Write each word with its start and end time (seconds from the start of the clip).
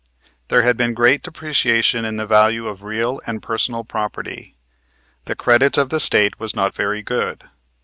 There 0.47 0.63
had 0.63 0.77
been 0.77 0.95
great 0.95 1.21
depreciation 1.21 2.05
in 2.05 2.17
the 2.17 2.25
value 2.25 2.65
of 2.65 2.81
real 2.81 3.21
and 3.27 3.39
personal 3.39 3.83
property. 3.83 4.57
The 5.25 5.35
credit 5.35 5.77
of 5.77 5.91
the 5.91 5.99
State 5.99 6.39
was 6.39 6.55
not 6.55 6.73
very 6.73 7.03
good. 7.03 7.43